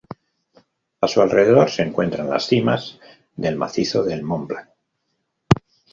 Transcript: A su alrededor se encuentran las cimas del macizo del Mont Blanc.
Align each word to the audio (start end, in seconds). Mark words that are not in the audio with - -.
A 0.99 1.07
su 1.07 1.21
alrededor 1.21 1.69
se 1.69 1.83
encuentran 1.83 2.27
las 2.31 2.47
cimas 2.47 2.99
del 3.35 3.55
macizo 3.55 4.03
del 4.03 4.23
Mont 4.23 4.47
Blanc. 4.47 4.69